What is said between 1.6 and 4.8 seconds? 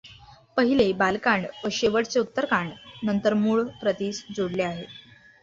व शेवटचे उत्तरकांड नंतर मूळ प्रतीस जोडले